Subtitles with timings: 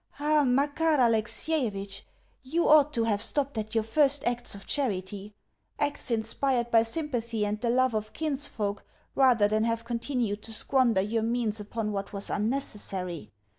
[0.19, 2.01] Ah, Makar Alexievitch!
[2.41, 5.35] You ought to have stopped at your first acts of charity
[5.77, 8.83] acts inspired by sympathy and the love of kinsfolk,
[9.13, 13.31] rather than have continued to squander your means upon what was unnecessary.